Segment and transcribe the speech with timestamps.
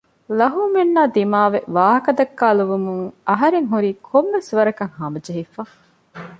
[0.39, 5.61] ލަހޫމެންނާ ދިމާވެ ވާހަކަދައްކާލެވުމުން އަހަރެން ހުރީ ކޮންމެސްވަރަކަށް ހަމަޖެހިފަ